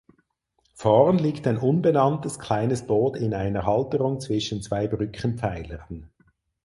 Vorn 0.73 1.19
liegt 1.19 1.45
ein 1.45 1.59
unbemanntes 1.59 2.39
kleines 2.39 2.87
Boot 2.87 3.15
in 3.17 3.35
einer 3.35 3.67
Halterung 3.67 4.19
zwischen 4.19 4.63
zwei 4.63 4.87
Brückenpfeilern. 4.87 6.09